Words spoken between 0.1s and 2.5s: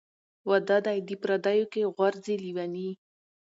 ـ واده دى د پرديي کې غورځي